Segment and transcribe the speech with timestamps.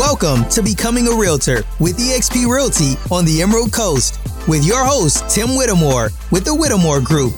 [0.00, 4.18] Welcome to Becoming a Realtor with eXp Realty on the Emerald Coast
[4.48, 7.34] with your host, Tim Whittemore with the Whittemore Group.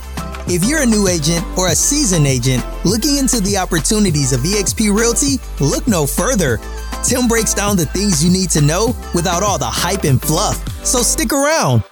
[0.46, 4.96] If you're a new agent or a seasoned agent looking into the opportunities of eXp
[4.96, 6.61] Realty, look no further.
[7.02, 10.56] Tim breaks down the things you need to know without all the hype and fluff.
[10.86, 11.82] So stick around.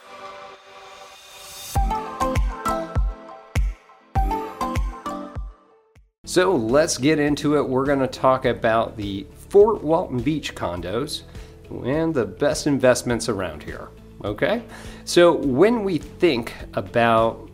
[6.24, 7.68] So let's get into it.
[7.68, 11.22] We're going to talk about the Fort Walton Beach condos
[11.84, 13.88] and the best investments around here.
[14.24, 14.62] Okay?
[15.04, 17.50] So when we think about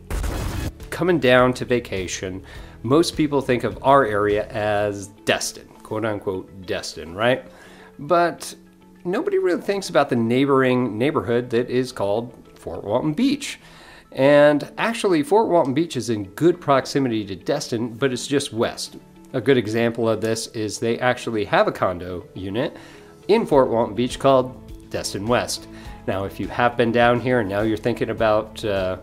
[0.91, 2.45] coming down to vacation,
[2.82, 7.45] most people think of our area as Destin, quote unquote Destin, right?
[7.98, 8.55] But
[9.05, 13.58] nobody really thinks about the neighboring neighborhood that is called Fort Walton Beach.
[14.12, 18.97] And actually, Fort Walton Beach is in good proximity to Destin, but it's just west.
[19.32, 22.77] A good example of this is they actually have a condo unit
[23.28, 25.68] in Fort Walton Beach called Destin West.
[26.06, 28.98] Now, if you have been down here and now you're thinking about uh,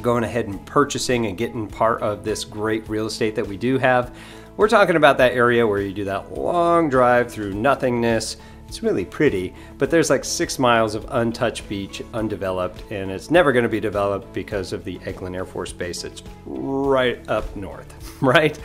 [0.00, 3.78] going ahead and purchasing and getting part of this great real estate that we do
[3.78, 4.16] have,
[4.56, 9.06] we're talking about that area where you do that long drive through nothingness it's really
[9.06, 13.68] pretty, but there's like six miles of untouched beach, undeveloped, and it's never going to
[13.68, 16.04] be developed because of the Eglin Air Force Base.
[16.04, 18.58] It's right up north, right?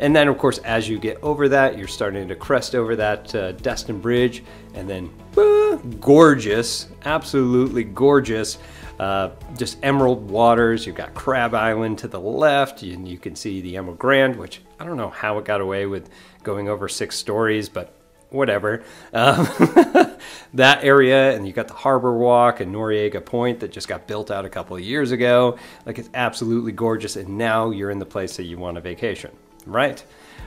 [0.00, 3.34] And then, of course, as you get over that, you're starting to crest over that
[3.34, 4.42] uh, Destin Bridge,
[4.74, 8.58] and then uh, gorgeous, absolutely gorgeous.
[8.98, 10.86] Uh, just emerald waters.
[10.86, 14.60] You've got Crab Island to the left, and you can see the Emerald Grand, which
[14.78, 16.10] I don't know how it got away with
[16.42, 17.94] going over six stories, but
[18.30, 18.82] whatever.
[19.12, 19.46] Um,
[20.54, 24.30] that area, and you've got the Harbor Walk and Norriego Point that just got built
[24.30, 25.58] out a couple of years ago.
[25.84, 29.30] Like it's absolutely gorgeous, and now you're in the place that you want a vacation,
[29.66, 30.04] right?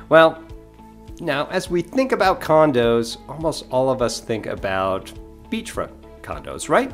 [0.09, 0.43] Well,
[1.19, 5.11] now as we think about condos, almost all of us think about
[5.49, 6.91] beachfront condos, right?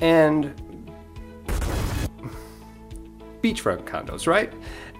[0.00, 0.54] And
[3.42, 4.52] beachfront condos, right?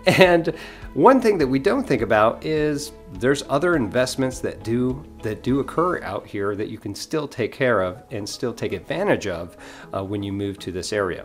[0.06, 0.48] And
[0.92, 5.60] one thing that we don't think about is there's other investments that do that do
[5.60, 9.56] occur out here that you can still take care of and still take advantage of
[9.94, 11.24] uh, when you move to this area.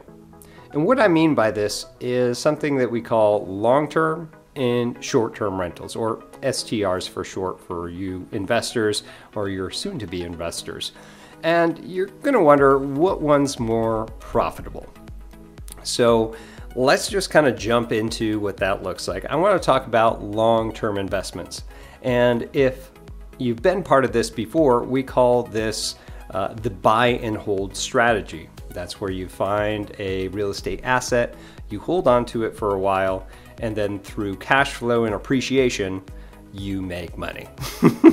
[0.71, 5.95] And what I mean by this is something that we call long-term and short-term rentals,
[5.95, 9.03] or STRs for short for you investors
[9.33, 10.91] or your soon-to-be investors.
[11.43, 14.85] And you're going to wonder what one's more profitable.
[15.83, 16.35] So
[16.75, 19.23] let's just kind of jump into what that looks like.
[19.25, 21.63] I want to talk about long-term investments.
[22.01, 22.91] And if
[23.37, 25.95] you've been part of this before, we call this
[26.31, 28.49] uh, the buy and hold strategy.
[28.71, 31.35] That's where you find a real estate asset,
[31.69, 33.27] you hold on to it for a while,
[33.59, 36.03] and then through cash flow and appreciation,
[36.51, 37.47] you make money.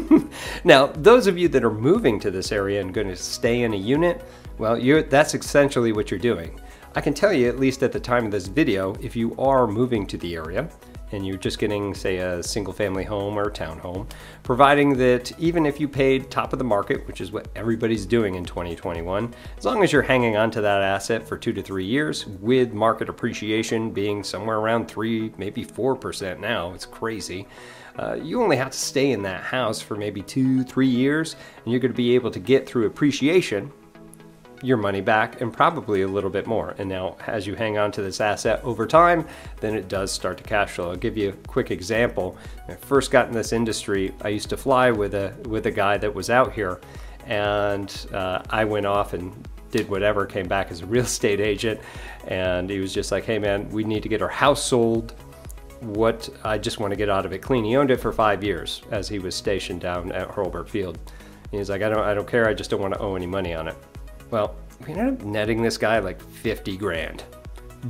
[0.64, 3.72] now, those of you that are moving to this area and going to stay in
[3.72, 4.22] a unit,
[4.58, 6.60] well, that's essentially what you're doing.
[6.94, 9.66] I can tell you, at least at the time of this video, if you are
[9.66, 10.68] moving to the area
[11.12, 14.08] and you're just getting, say, a single family home or townhome,
[14.42, 18.34] providing that even if you paid top of the market, which is what everybody's doing
[18.34, 21.84] in 2021, as long as you're hanging on to that asset for two to three
[21.84, 27.46] years, with market appreciation being somewhere around three, maybe 4% now, it's crazy.
[27.98, 31.34] Uh, you only have to stay in that house for maybe two, three years,
[31.64, 33.72] and you're going to be able to get through appreciation
[34.66, 36.74] your money back and probably a little bit more.
[36.78, 39.26] And now as you hang on to this asset over time,
[39.60, 40.90] then it does start to cash flow.
[40.90, 42.36] I'll give you a quick example.
[42.64, 45.70] When I first got in this industry, I used to fly with a, with a
[45.70, 46.80] guy that was out here
[47.26, 49.32] and uh, I went off and
[49.70, 51.80] did whatever, came back as a real estate agent.
[52.26, 55.14] And he was just like, hey man, we need to get our house sold
[55.80, 57.64] what I just want to get out of it clean.
[57.64, 60.98] He owned it for five years as he was stationed down at Hurlburt Field.
[61.50, 62.48] He's like, I don't, I don't care.
[62.48, 63.76] I just don't want to owe any money on it.
[64.30, 64.56] Well,
[64.86, 67.24] we ended up netting this guy like 50 grand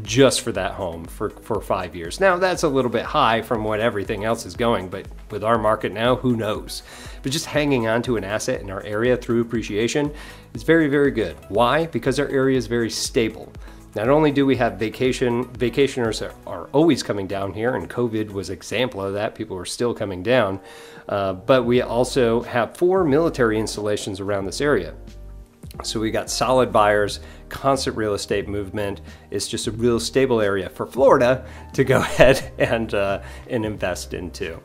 [0.03, 2.21] just for that home for, for five years.
[2.21, 5.59] Now, that's a little bit high from what everything else is going, but with our
[5.59, 6.83] market now, who knows?
[7.23, 10.13] But just hanging on to an asset in our area through appreciation
[10.55, 11.37] is very, very good.
[11.49, 11.87] Why?
[11.87, 13.53] Because our area is very stable.
[13.95, 18.31] Not only do we have vacation vacationers are, are always coming down here, and COVID
[18.31, 19.35] was example of that.
[19.35, 20.61] People are still coming down,
[21.09, 24.95] uh, but we also have four military installations around this area.
[25.83, 29.01] So we got solid buyers, constant real estate movement.
[29.31, 34.15] It's just a real stable area for Florida to go ahead and, uh, and invest
[34.15, 34.61] into.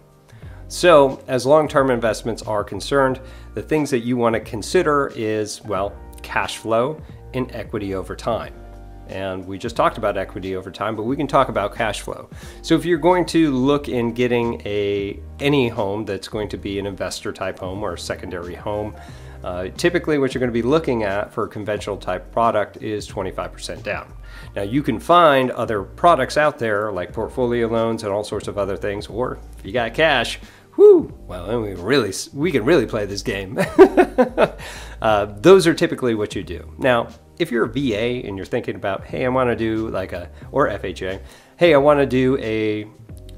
[0.67, 3.19] So as long-term investments are concerned,
[3.55, 7.01] the things that you want to consider is, well, cash flow
[7.33, 8.53] and equity over time.
[9.07, 12.29] And we just talked about equity over time, but we can talk about cash flow.
[12.61, 16.79] So if you're going to look in getting a any home that's going to be
[16.79, 18.95] an investor type home or a secondary home,
[19.43, 23.07] uh, typically what you're going to be looking at for a conventional type product is
[23.07, 24.13] 25% down.
[24.55, 28.57] Now you can find other products out there like portfolio loans and all sorts of
[28.57, 30.39] other things, or if you got cash,
[30.77, 33.57] whoo, well we really we can really play this game.
[35.01, 36.73] uh, those are typically what you do.
[36.77, 37.07] Now
[37.41, 40.29] if you're a VA and you're thinking about, hey, I want to do like a,
[40.51, 41.19] or FHA,
[41.57, 42.83] hey, I want to do a,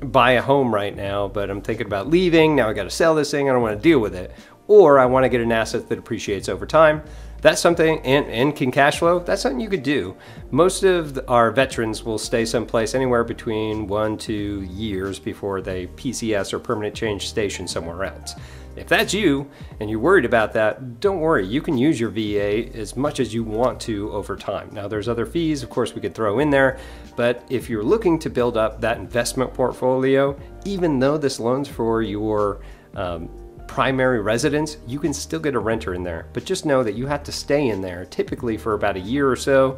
[0.06, 2.56] buy a home right now, but I'm thinking about leaving.
[2.56, 3.50] Now I got to sell this thing.
[3.50, 4.34] I don't want to deal with it.
[4.74, 7.04] Or I want to get an asset that appreciates over time.
[7.42, 10.16] That's something, and, and can cash flow, that's something you could do.
[10.50, 16.54] Most of our veterans will stay someplace anywhere between one to years before they PCS
[16.54, 18.34] or permanent change station somewhere else.
[18.76, 19.48] If that's you
[19.80, 21.46] and you're worried about that, don't worry.
[21.46, 24.72] You can use your VA as much as you want to over time.
[24.72, 26.80] Now, there's other fees, of course, we could throw in there,
[27.16, 30.36] but if you're looking to build up that investment portfolio,
[30.66, 32.62] even though this loan's for your
[32.96, 33.30] um,
[33.68, 36.28] primary residence, you can still get a renter in there.
[36.34, 39.30] But just know that you have to stay in there typically for about a year
[39.30, 39.78] or so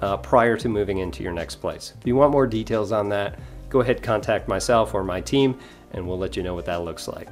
[0.00, 1.94] uh, prior to moving into your next place.
[2.00, 3.38] If you want more details on that,
[3.68, 5.58] go ahead contact myself or my team
[5.92, 7.28] and we'll let you know what that looks like.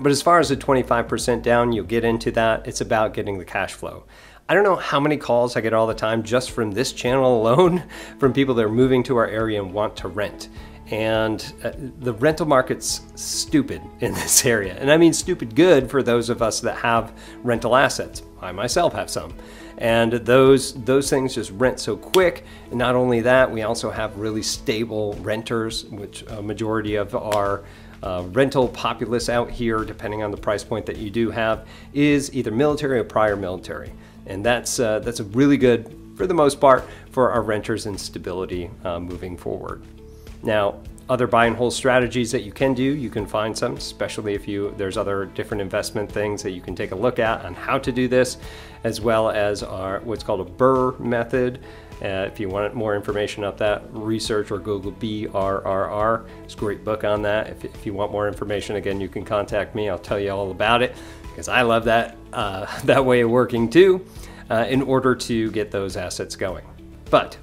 [0.00, 2.66] But as far as the 25% down, you'll get into that.
[2.66, 4.04] It's about getting the cash flow.
[4.48, 7.40] I don't know how many calls I get all the time just from this channel
[7.40, 7.84] alone
[8.18, 10.48] from people that are moving to our area and want to rent.
[10.90, 14.74] And uh, the rental market's stupid in this area.
[14.74, 18.22] And I mean stupid good for those of us that have rental assets.
[18.40, 19.34] I myself have some.
[19.78, 22.44] And those those things just rent so quick.
[22.70, 27.62] And not only that, we also have really stable renters, which a majority of our
[28.02, 32.34] uh, rental populace out here, depending on the price point that you do have, is
[32.34, 33.92] either military or prior military.
[34.26, 37.98] And that's, uh, that's a really good, for the most part, for our renters and
[37.98, 39.82] stability uh, moving forward.
[40.42, 44.34] Now, other buy and hold strategies that you can do, you can find some, especially
[44.34, 47.52] if you there's other different investment things that you can take a look at on
[47.52, 48.38] how to do this,
[48.84, 51.64] as well as our what's called a BRRRR method,
[52.02, 56.26] uh, if you want more information on that, research or Google BRRRR.
[56.44, 57.48] It's a great book on that.
[57.48, 59.90] If, if, you want more information, again, you can contact me.
[59.90, 63.68] I'll tell you all about it because I love that, uh, that way of working
[63.68, 64.06] too
[64.48, 66.64] uh, in order to get those assets going.
[67.10, 67.36] But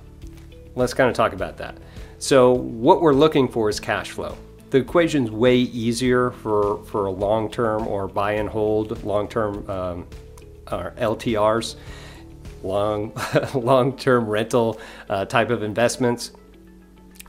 [0.75, 1.77] let's kind of talk about that.
[2.19, 4.37] So what we're looking for is cash flow.
[4.69, 10.07] The equation's way easier for, for a long-term or buy and hold long-term um,
[10.65, 11.75] LTRs
[12.63, 13.13] long
[13.53, 14.79] long-term rental
[15.09, 16.31] uh, type of investments.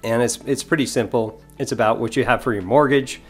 [0.03, 1.43] And it's, it's pretty simple.
[1.59, 3.21] It's about what you have for your mortgage,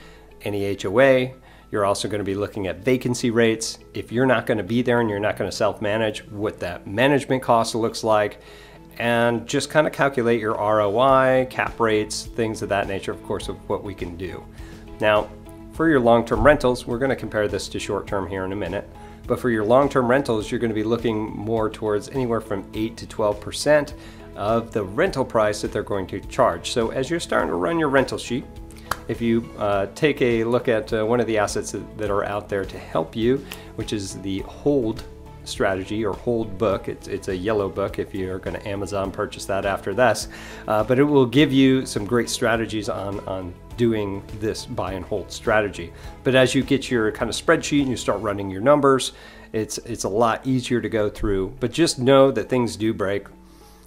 [0.42, 1.32] any HOA.
[1.70, 3.78] You're also going to be looking at vacancy rates.
[3.94, 6.86] If you're not going to be there and you're not going to self-manage, what that
[6.86, 8.40] management cost looks like,
[8.98, 13.48] and just kind of calculate your ROI, cap rates, things of that nature, of course,
[13.48, 14.44] of what we can do.
[15.00, 15.28] Now,
[15.72, 18.88] for your long-term rentals, we're going to compare this to short-term here in a minute.
[19.28, 22.96] But for your long-term rentals, you're going to be looking more towards anywhere from 8
[22.96, 23.92] to 12%
[24.34, 26.70] of the rental price that they're going to charge.
[26.70, 28.44] So as you're starting to run your rental sheet,
[29.06, 32.48] if you uh, take a look at uh, one of the assets that, are out
[32.48, 33.44] there to help you,
[33.76, 35.04] which is the hold
[35.48, 36.88] strategy or hold book.
[36.88, 40.28] It's, it's a yellow book if you're going to Amazon purchase that after this.
[40.66, 45.04] Uh, but it will give you some great strategies on, on doing this buy and
[45.04, 45.92] hold strategy.
[46.24, 49.12] But as you get your kind of spreadsheet and you start running your numbers,
[49.52, 51.54] it's it's a lot easier to go through.
[51.60, 53.26] But just know that things do break.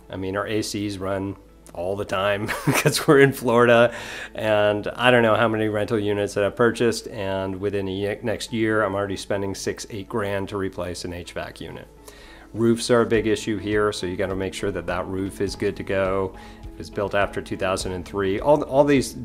[0.09, 1.35] I mean, our ACs run
[1.73, 3.93] all the time because we're in Florida,
[4.35, 8.53] and I don't know how many rental units that I've purchased, and within the next
[8.53, 11.87] year, I'm already spending six, eight grand to replace an HVAC unit.
[12.53, 15.39] Roofs are a big issue here, so you got to make sure that that roof
[15.39, 16.35] is good to go.
[16.63, 19.15] If it's built after 2003, all all these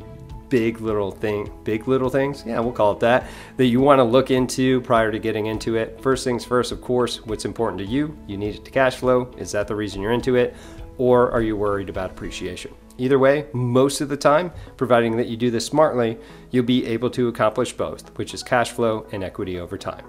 [0.49, 3.27] big little thing, big little things, yeah, we'll call it that,
[3.57, 6.01] that you want to look into prior to getting into it.
[6.01, 8.17] First things first, of course, what's important to you?
[8.27, 9.33] You need it to cash flow.
[9.37, 10.55] Is that the reason you're into it?
[10.99, 12.75] Or are you worried about appreciation?
[12.99, 16.19] Either way, most of the time, providing that you do this smartly,
[16.51, 20.05] you'll be able to accomplish both, which is cash flow and equity over time.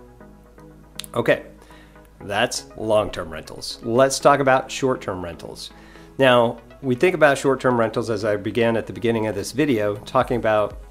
[1.14, 1.48] Okay,
[2.22, 3.80] that's long-term rentals.
[3.84, 5.72] Let's talk about short-term rentals.
[6.18, 9.98] Now, we think about short-term rentals as I began at the beginning of this video,
[9.98, 10.82] talking about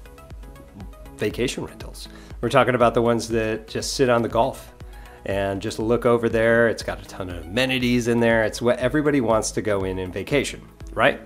[1.17, 2.07] vacation rentals.
[2.41, 4.73] We're talking about the ones that just sit on the Gulf
[5.27, 6.69] and just look over there.
[6.69, 8.43] It's got a ton of amenities in there.
[8.43, 10.61] It's what everybody wants to go in and vacation,
[10.93, 11.21] right?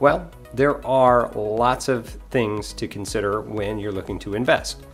[0.00, 4.84] Well, there are lots of things to consider when you're looking to invest.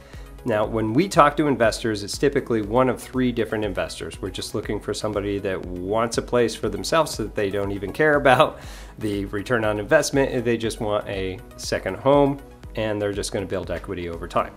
[0.45, 4.23] Now, when we talk to investors, it's typically one of three different investors.
[4.23, 7.73] We're just looking for somebody that wants a place for themselves so that they don't
[7.73, 8.61] even care about
[8.99, 10.45] the return on investment.
[10.45, 12.41] They just want a second home
[12.77, 14.55] and they're just going to build equity over time.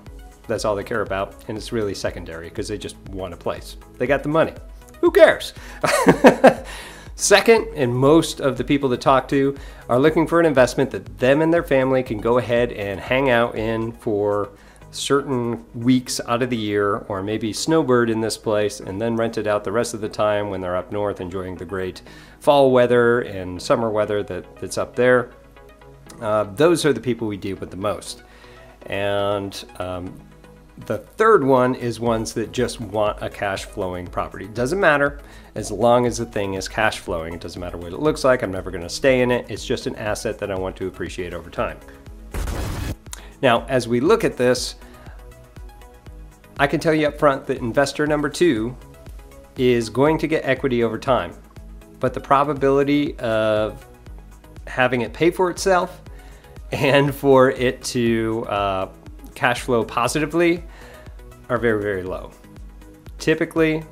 [0.48, 3.78] That's all they care about, and it's really secondary because they just want a place.
[3.98, 4.54] They got the money.
[5.02, 5.54] Who cares?
[7.16, 9.56] Second, and most of the people that talk to
[9.88, 13.30] are looking for an investment that them and their family can go ahead and hang
[13.30, 14.50] out in for
[14.92, 19.38] certain weeks out of the year, or maybe snowbird in this place and then rent
[19.38, 22.02] it out the rest of the time when they're up north enjoying the great
[22.40, 25.32] fall weather and summer weather that, that's up there.
[26.22, 28.24] Uh, those are the people we deal with the most.
[28.86, 30.20] And um,
[30.86, 34.46] the third one is ones that just want a cash flowing property.
[34.46, 35.20] It Doesn't matter
[35.56, 37.36] as long as the thing is cash flowing.
[37.36, 38.42] It doesn't matter what it looks like.
[38.42, 39.46] I'm never going to stay in it.
[39.50, 41.78] It's just an asset that I want to appreciate over time.
[43.42, 44.76] Now, as we look at this,
[46.58, 48.76] I can tell you up front that investor number two
[49.58, 51.34] is going to get equity over time,
[52.00, 53.86] but the probability of
[54.66, 56.02] having it pay for itself
[56.72, 58.88] and for it to uh,
[59.36, 60.64] cash flow positively
[61.50, 62.32] are very, very low.
[63.20, 63.84] Typically,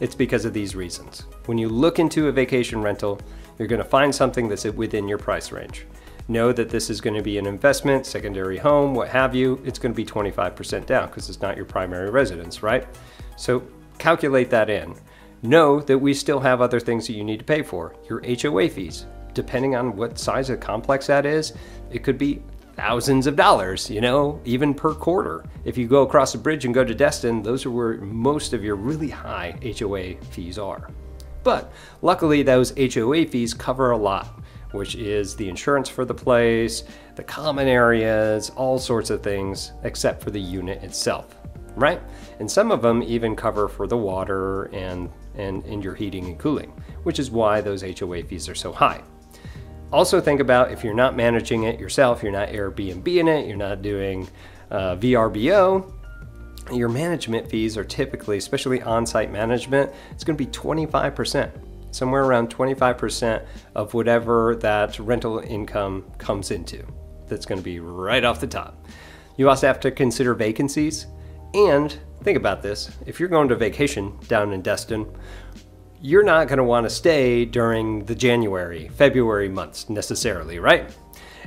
[0.00, 1.26] it's because of these reasons.
[1.46, 3.20] When you look into a vacation rental,
[3.58, 5.86] you're going to find something that's within your price range
[6.28, 9.78] know that this is going to be an investment, secondary home, what have you, it's
[9.78, 12.86] going to be 25% down because it's not your primary residence, right?
[13.36, 13.62] So
[13.98, 14.94] calculate that in.
[15.42, 17.94] Know that we still have other things that you need to pay for.
[18.08, 21.52] Your HOA fees, depending on what size of complex that is,
[21.90, 22.42] it could be
[22.76, 25.44] thousands of dollars, you know, even per quarter.
[25.64, 28.62] If you go across the bridge and go to Destin, those are where most of
[28.62, 30.90] your really high HOA fees are.
[31.42, 34.40] But luckily, those HOA fees cover a lot
[34.72, 40.22] which is the insurance for the place, the common areas, all sorts of things, except
[40.22, 41.36] for the unit itself,
[41.74, 42.00] right?
[42.38, 46.38] And some of them even cover for the water and, and, and your heating and
[46.38, 46.72] cooling,
[47.04, 49.02] which is why those HOA fees are so high.
[49.92, 53.56] Also, think about if you're not managing it yourself, you're not Airbnb in it, you're
[53.56, 54.28] not doing
[54.70, 55.92] uh, VRBO,
[56.72, 61.50] your management fees are typically, especially on site management, it's to be 25%
[61.92, 66.84] somewhere around 25% of whatever that rental income comes into.
[67.26, 68.86] That's to be right off the top.
[69.36, 71.06] You also have to consider vacancies.
[71.54, 75.06] And think about this if you're going to vacation down in Destin,
[76.00, 80.90] you're not going to want to stay during the January, February months necessarily, right?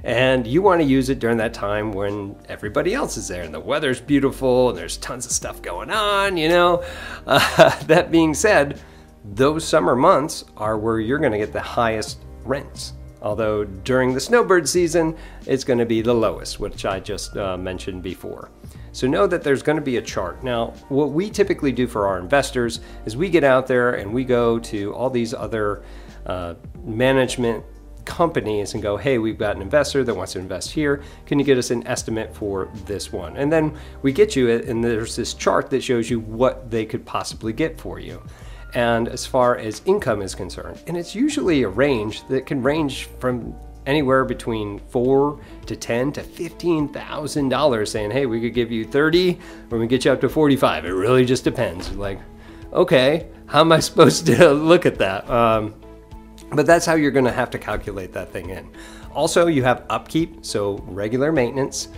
[0.03, 3.53] And you want to use it during that time when everybody else is there and
[3.53, 6.83] the weather's beautiful and there's tons of stuff going on, you know.
[7.27, 8.79] Uh, that being said,
[9.25, 12.93] those summer months are where you're going to get the highest rents.
[13.21, 15.15] Although during the snowbird season,
[15.45, 18.49] it's going to be the lowest, which I just uh, mentioned before.
[18.91, 20.43] So know that there's going to be a chart.
[20.43, 24.23] Now, what we typically do for our investors is we get out there and we
[24.23, 25.83] go to all these other
[26.25, 27.63] uh, management
[28.05, 31.03] companies and go, hey, we've got an investor that wants to invest here.
[31.25, 33.37] Can you get us an estimate for this one?
[33.37, 36.85] And then we get you it, and there's this chart that shows you what they
[36.85, 38.21] could possibly get for you
[38.73, 40.79] and as far as income is concerned.
[40.87, 43.55] And it's usually a range that can range from
[43.85, 48.85] anywhere between four to ten to fifteen thousand dollars, saying, "Hey, we could give you
[48.85, 49.39] thirty,
[49.71, 50.85] or we get you up to forty-five.
[50.85, 52.19] It really just depends." Like,
[52.73, 55.29] okay, how am I supposed to look at that?
[55.29, 55.73] Um,
[56.51, 58.69] but that's how you're going to have to calculate that thing in.
[59.13, 61.89] Also, you have upkeep, so regular maintenance.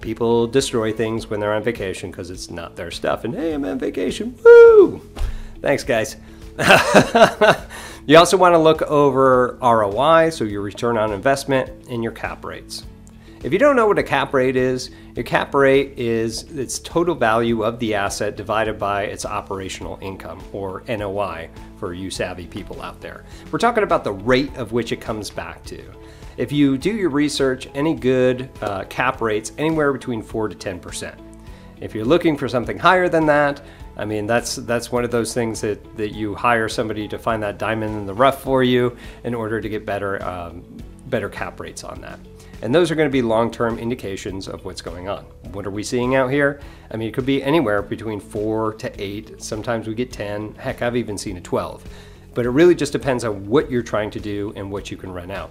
[0.00, 3.24] People destroy things when they're on vacation because it's not their stuff.
[3.24, 4.38] And hey, I'm on vacation.
[4.44, 5.00] Woo!
[5.60, 6.16] Thanks, guys.
[8.06, 12.44] you also want to look over ROI, so your return on investment, and your cap
[12.44, 12.84] rates.
[13.44, 17.14] If you don't know what a cap rate is, your cap rate is its total
[17.14, 21.48] value of the asset divided by its operational income, or NOI,
[21.78, 23.24] for you savvy people out there.
[23.52, 25.84] We're talking about the rate of which it comes back to.
[26.36, 31.14] If you do your research, any good uh, cap rates anywhere between 4 to 10%.
[31.80, 33.60] If you're looking for something higher than that,
[33.98, 37.42] I mean, that's that's one of those things that, that you hire somebody to find
[37.42, 40.62] that diamond in the rough for you in order to get better um,
[41.06, 42.20] better cap rates on that.
[42.60, 45.24] And those are going to be long-term indications of what's going on.
[45.52, 46.60] What are we seeing out here?
[46.90, 49.40] I mean, it could be anywhere between four to eight.
[49.40, 50.56] Sometimes we get 10.
[50.56, 51.84] Heck, I've even seen a 12.
[52.34, 55.12] But it really just depends on what you're trying to do and what you can
[55.12, 55.50] rent out.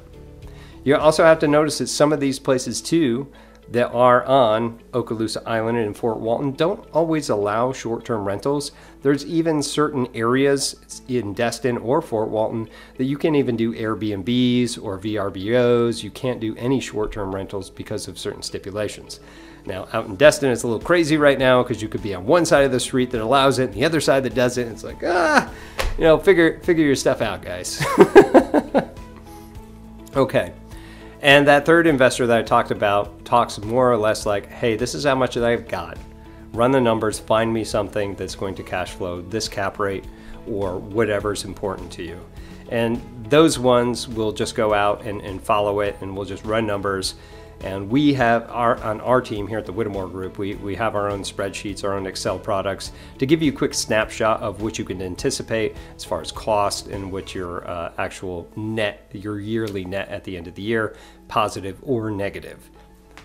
[0.84, 3.32] You also have to notice that some of these places too
[3.72, 8.72] that are on Okaloosa Island and in Fort Walton don't always allow short term rentals.
[9.02, 14.82] There's even certain areas in Destin or Fort Walton that you can't even do Airbnbs
[14.82, 16.04] or VRBOs.
[16.04, 19.20] You can't do any short term rentals because of certain stipulations.
[19.66, 22.26] Now, out in Destin, it's a little crazy right now because you could be on
[22.26, 24.66] one side of the street that allows it, and the other side that doesn't.
[24.66, 25.52] It's like, ah,
[25.98, 27.86] you know, figure figure your stuff out, guys.
[30.16, 30.54] okay.
[31.28, 34.96] And that third investor that I talked about talks more or less like, hey, this
[34.96, 35.98] is how much that I've got.
[36.54, 40.06] Run the numbers, find me something that's going to cash flow this cap rate
[40.48, 42.18] or whatever's important to you.
[42.70, 46.66] And those ones will just go out and, and follow it and we'll just run
[46.66, 47.16] numbers
[47.62, 50.96] and we have our on our team here at the Whittemore Group, we, we have
[50.96, 54.78] our own spreadsheets, our own Excel products to give you a quick snapshot of what
[54.78, 59.86] you can anticipate as far as cost and what your uh, actual net, your yearly
[59.86, 60.96] net at the end of the year,
[61.28, 62.70] positive or negative.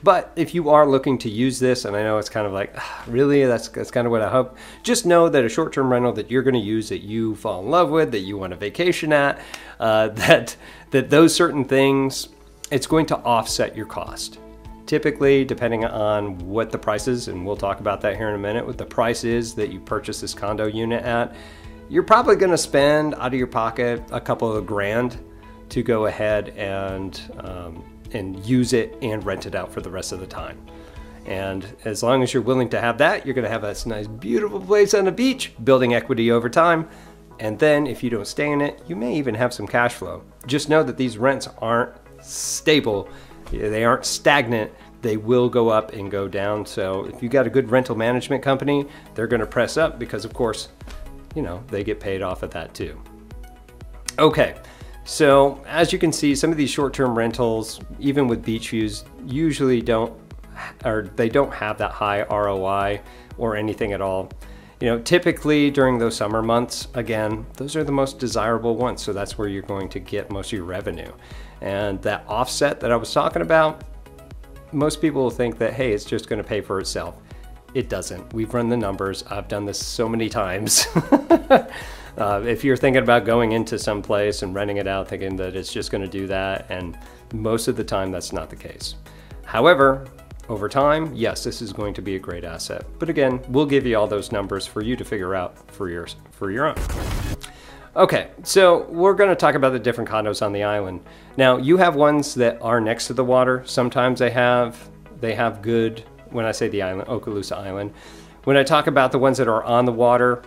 [0.04, 2.74] But if you are looking to use this, and I know it's kind of like,
[2.76, 5.92] ah, really, that's, that's kind of what I hope, just know that a short term
[5.92, 8.52] rental that you're going to use, that you fall in love with, that you want
[8.52, 9.40] a vacation at,
[9.78, 10.56] uh, that,
[10.90, 12.28] that those certain things
[12.72, 14.38] it's going to offset your cost.
[14.86, 18.38] Typically, depending on what the price is, and we'll talk about that here in a
[18.38, 21.34] minute, what the price is that you purchase this condo unit at,
[21.88, 25.18] you're probably to spend out of your pocket a couple of grand
[25.68, 30.12] to go ahead and um, and use it and rent it out for the rest
[30.12, 30.58] of the time.
[31.24, 34.60] And as long as you're willing to have that, you're to have this nice, beautiful
[34.60, 36.88] place on the beach, building equity over time.
[37.38, 40.22] And then, if you don't stay in it, you may even have some cash flow.
[40.46, 43.08] Just know that these rents aren't stable.
[43.50, 44.72] They aren't stagnant.
[45.02, 46.64] They will go up and go down.
[46.64, 50.24] So if you got a good rental management company, they're going to press up because,
[50.24, 50.68] of course,
[51.34, 53.00] you know, they get paid off of that too.
[54.18, 54.56] Okay,
[55.04, 59.80] so as you can see, some of these short-term rentals, even with beach views, usually
[59.80, 60.18] don't
[60.84, 63.00] or they don't have that high ROI
[63.38, 64.30] or anything at all.
[64.82, 69.00] You know, typically during those summer months, again, those are the most desirable ones.
[69.00, 71.12] So that's where you're going to get most of your revenue.
[71.60, 73.84] And that offset that I was talking about,
[74.72, 77.14] most people will think that, hey, it's just going to pay for itself.
[77.74, 78.34] It doesn't.
[78.34, 79.22] We've run the numbers.
[79.30, 80.84] I've done this so many times.
[80.96, 85.54] uh, if you're thinking about going into some place and renting it out, thinking that
[85.54, 86.98] it's just going to do that, and
[87.32, 88.96] most of the time that's not the case.
[89.44, 90.08] However,
[90.52, 92.84] over time, yes, this is going to be a great asset.
[92.98, 96.06] But again, we'll give you all those numbers for you to figure out for your,
[96.30, 96.76] for your own.
[97.96, 101.00] Okay, so we're going to talk about the different condos on the island.
[101.38, 103.62] Now, you have ones that are next to the water.
[103.64, 106.04] Sometimes they have they have good.
[106.30, 107.92] When I say the island, Okaloosa Island.
[108.44, 110.42] When I talk about the ones that are on the water,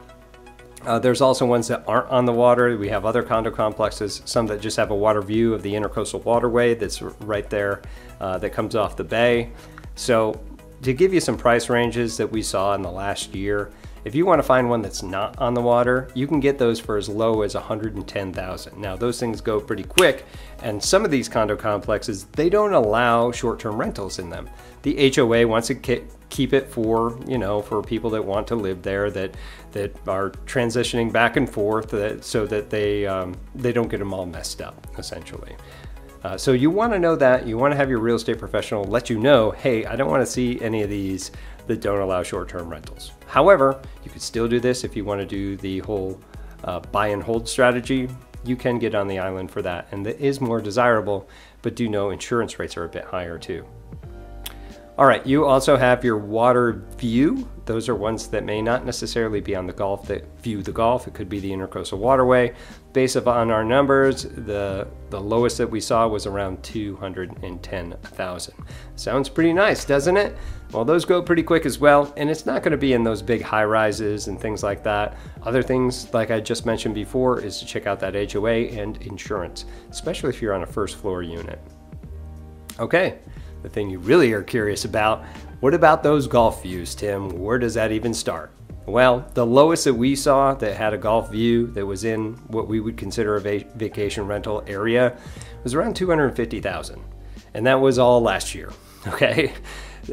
[0.86, 2.78] uh, there's also ones that aren't on the water.
[2.78, 6.24] We have other condo complexes, some that just have a water view of the Intercoastal
[6.24, 7.82] Waterway that's right there
[8.20, 9.52] uh, that comes off the bay.
[9.96, 10.40] So
[10.82, 13.72] to give you some price ranges that we saw in the last year,
[14.04, 16.80] if you want to find one that's not on the water, you can get those
[16.80, 18.78] for as low as 110,000.
[18.78, 20.26] Now those things go pretty quick
[20.62, 24.48] and some of these condo complexes, they don't allow short-term rentals in them.
[24.84, 28.84] The HOA wants to keep it for, you know, for people that want to live
[28.84, 29.36] there that
[29.72, 34.14] that are transitioning back and forth that, so that they um, they don't get them
[34.14, 35.56] all messed up essentially.
[36.26, 38.84] Uh, so you want to know that you want to have your real estate professional
[38.86, 41.30] let you know, hey, I don't want to see any of these
[41.68, 43.12] that don't allow short-term rentals.
[43.28, 46.20] However, you could still do this if you want to do the whole
[46.64, 48.10] uh, buy and hold strategy.
[48.44, 51.30] You can get on the island for that, and that is more desirable,
[51.62, 53.64] but do know insurance rates are a bit higher too.
[54.98, 57.48] All right, you also have your water view.
[57.66, 61.08] Those are ones that may not necessarily be on the Gulf that view the Gulf.
[61.08, 62.54] It could be the Intercoastal Waterway.
[62.94, 68.54] Based upon our numbers, the, the lowest that we saw was around 210,000.
[68.96, 70.38] Sounds pretty nice, doesn't it?
[70.72, 73.42] Well, those go pretty quick as well, and it's not gonna be in those big
[73.42, 75.18] high rises and things like that.
[75.44, 79.66] Other things, like I just mentioned before, is to check out that HOA and insurance,
[79.90, 81.60] especially if you're on a first floor unit.
[82.80, 83.20] Okay,
[83.64, 85.24] the thing you really are curious about.
[85.66, 87.28] What about those golf views, Tim?
[87.40, 88.52] Where does that even start?
[88.86, 92.68] Well, the lowest that we saw that had a golf view that was in what
[92.68, 95.18] we would consider a va vacation rental area
[95.64, 97.02] was around 250,000.
[97.56, 98.72] And that was all last year,
[99.08, 99.54] okay?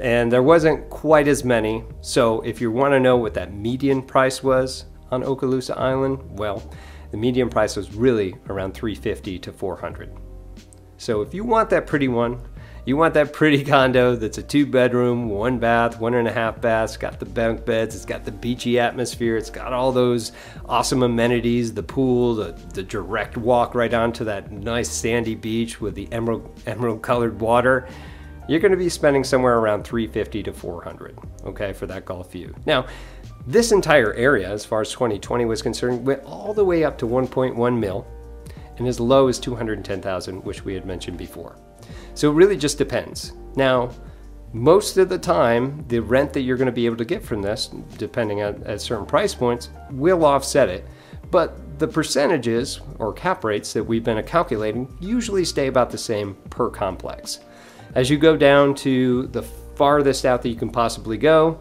[0.00, 1.84] And there wasn't quite as many.
[2.00, 6.62] So if you want to know what that median price was on Okaloosa Island, well,
[7.10, 10.16] the median price was really around 350 to 400.
[10.96, 12.40] So if you want that pretty one,
[12.84, 16.60] you want that pretty condo that's a two bedroom, one bath, one and a half
[16.60, 20.32] baths, got the bunk beds, it's got the beachy atmosphere, it's got all those
[20.66, 25.94] awesome amenities, the pool, the, the direct walk right onto that nice sandy beach with
[25.94, 27.88] the emerald, emerald colored water.
[28.48, 32.54] You're gonna be spending somewhere around 350 to 400, okay, for that golf view.
[32.66, 32.86] Now,
[33.46, 37.06] this entire area, as far as 2020 was concerned, went all the way up to
[37.06, 38.06] 1.1 mil
[38.78, 41.56] and as low as 210,000, which we had mentioned before.
[42.14, 43.32] So it really just depends.
[43.56, 43.90] Now,
[44.52, 47.40] most of the time, the rent that you're going to be able to get from
[47.40, 50.86] this, depending on at certain price points, will offset it.
[51.30, 56.34] But the percentages or cap rates that we've been calculating usually stay about the same
[56.50, 57.40] per complex.
[57.94, 61.60] As you go down to the farthest out that you can possibly go,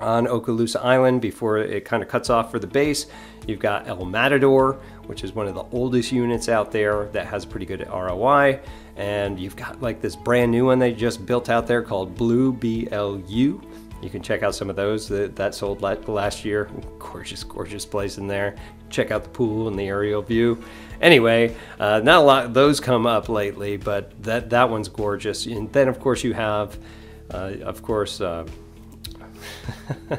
[0.00, 3.06] on Okaloosa Island before it kind of cuts off for the base.
[3.46, 4.74] You've got El Matador,
[5.06, 8.60] which is one of the oldest units out there that has pretty good ROI.
[8.96, 12.52] And you've got like this brand new one they just built out there called Blue
[12.52, 13.60] BLU.
[14.02, 16.70] You can check out some of those that, that sold last year.
[16.98, 18.56] Gorgeous, gorgeous place in there.
[18.90, 20.62] Check out the pool and the aerial view.
[21.00, 25.46] Anyway, uh, not a lot of those come up lately, but that, that one's gorgeous.
[25.46, 26.78] And then, of course, you have,
[27.32, 28.46] uh, of course, uh,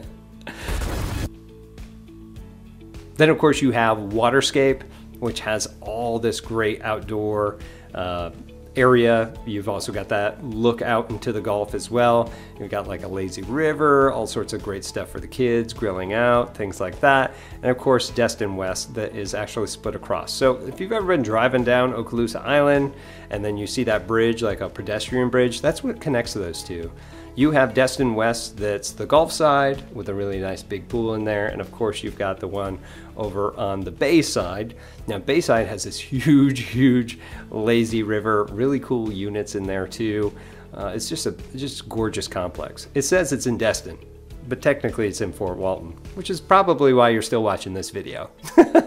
[3.16, 4.82] then, of course, you have Waterscape,
[5.20, 7.60] which has all this great outdoor
[7.94, 8.32] uh,
[8.78, 9.34] area.
[9.46, 12.32] You've also got that look out into the Gulf as well.
[12.60, 16.14] You've got like a lazy river, all sorts of great stuff for the kids, grilling
[16.14, 17.34] out, things like that.
[17.62, 20.32] And of course, Destin West that is actually split across.
[20.32, 22.94] So if you've ever been driving down Okaloosa Island
[23.30, 26.92] and then you see that bridge, like a pedestrian bridge, that's what connects those two.
[27.38, 31.24] You have Destin West, that's the Gulf side with a really nice big pool in
[31.24, 31.50] there.
[31.50, 32.80] And of course, you've got the one
[33.16, 34.76] over on the Bay side.
[35.06, 37.20] Now, Bayside has this huge, huge
[37.52, 40.36] lazy river, really cool units in there too.
[40.74, 42.88] Uh, it's just a just gorgeous complex.
[42.96, 44.00] It says it's in Destin,
[44.50, 48.32] but technically it's in Fort Walton, which is probably why you're still watching this video.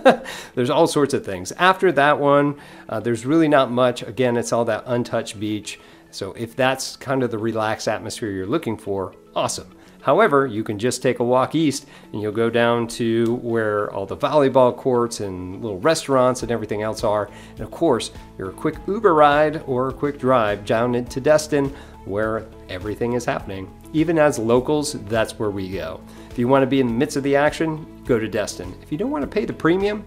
[0.56, 1.52] there's all sorts of things.
[1.52, 4.02] After that one, uh, there's really not much.
[4.02, 5.78] Again, it's all that untouched beach.
[6.10, 9.70] So if that's kind of the relaxed atmosphere you're looking for, awesome.
[10.02, 14.06] However, you can just take a walk east and you'll go down to where all
[14.06, 17.28] the volleyball courts and little restaurants and everything else are.
[17.50, 21.74] And of course, you're a quick Uber ride or a quick drive down into Destin
[22.06, 23.70] where everything is happening.
[23.92, 26.00] Even as locals, that's where we go.
[26.30, 28.74] If you want to be in the midst of the action, go to Destin.
[28.82, 30.04] If you don't want to pay the premium,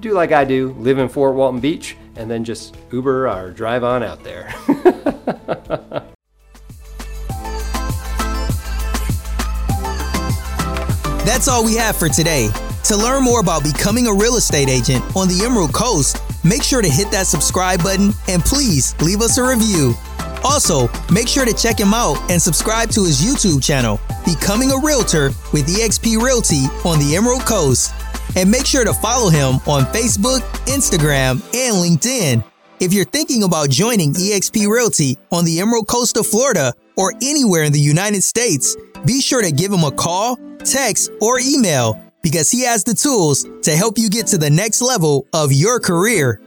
[0.00, 3.84] do like I do, live in Fort Walton Beach, and then just Uber or drive
[3.84, 4.54] on out there.
[11.24, 12.50] That's all we have for today.
[12.84, 16.82] To learn more about becoming a real estate agent on the Emerald Coast, make sure
[16.82, 19.94] to hit that subscribe button and please leave us a review.
[20.44, 24.78] Also, make sure to check him out and subscribe to his YouTube channel, Becoming a
[24.78, 27.94] Realtor with eXp Realty on the Emerald Coast.
[28.36, 32.44] And make sure to follow him on Facebook, Instagram, and LinkedIn.
[32.80, 37.62] If you're thinking about joining eXp Realty on the Emerald Coast of Florida or anywhere
[37.62, 42.50] in the United States, be sure to give him a call, text, or email because
[42.50, 46.40] he has the tools to help you get to the next level of your career.